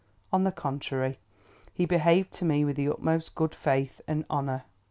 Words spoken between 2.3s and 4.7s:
to me with the utmost good faith and honour.